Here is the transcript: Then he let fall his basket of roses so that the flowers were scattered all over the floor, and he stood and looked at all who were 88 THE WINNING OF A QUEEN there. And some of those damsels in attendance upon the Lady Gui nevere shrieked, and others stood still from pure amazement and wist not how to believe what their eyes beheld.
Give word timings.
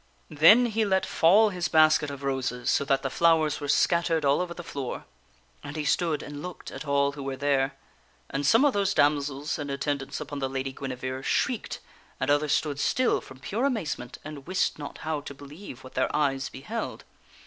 Then 0.31 0.65
he 0.65 0.83
let 0.83 1.05
fall 1.05 1.49
his 1.49 1.67
basket 1.67 2.09
of 2.09 2.23
roses 2.23 2.71
so 2.71 2.83
that 2.85 3.03
the 3.03 3.09
flowers 3.11 3.59
were 3.61 3.67
scattered 3.67 4.25
all 4.25 4.41
over 4.41 4.51
the 4.55 4.63
floor, 4.63 5.05
and 5.63 5.75
he 5.75 5.85
stood 5.85 6.23
and 6.23 6.41
looked 6.41 6.71
at 6.71 6.87
all 6.87 7.11
who 7.11 7.21
were 7.21 7.33
88 7.33 7.39
THE 7.39 7.45
WINNING 7.45 7.55
OF 7.55 7.59
A 7.67 7.69
QUEEN 7.69 7.77
there. 7.77 8.31
And 8.31 8.45
some 8.47 8.65
of 8.65 8.73
those 8.73 8.93
damsels 8.95 9.59
in 9.59 9.69
attendance 9.69 10.19
upon 10.19 10.39
the 10.39 10.49
Lady 10.49 10.71
Gui 10.71 10.87
nevere 10.89 11.21
shrieked, 11.23 11.81
and 12.19 12.31
others 12.31 12.53
stood 12.53 12.79
still 12.79 13.21
from 13.21 13.37
pure 13.41 13.63
amazement 13.65 14.17
and 14.25 14.47
wist 14.47 14.79
not 14.79 14.97
how 15.05 15.21
to 15.21 15.35
believe 15.35 15.83
what 15.83 15.93
their 15.93 16.15
eyes 16.15 16.49
beheld. 16.49 17.03